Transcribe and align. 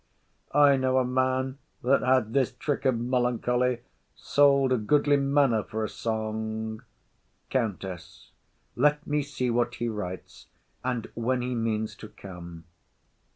I 0.55 0.77
know 0.77 0.97
a 0.97 1.05
man 1.05 1.59
that 1.83 2.01
had 2.01 2.33
this 2.33 2.51
trick 2.51 2.85
of 2.85 2.99
melancholy 2.99 3.81
sold 4.15 4.71
a 4.73 4.77
goodly 4.77 5.15
manor 5.17 5.61
for 5.61 5.83
a 5.83 5.89
song. 5.89 6.81
COUNTESS. 7.51 8.31
Let 8.75 9.05
me 9.05 9.21
see 9.21 9.51
what 9.51 9.75
he 9.75 9.87
writes, 9.87 10.47
and 10.83 11.07
when 11.13 11.43
he 11.43 11.53
means 11.53 11.95
to 11.97 12.07
come. 12.07 12.63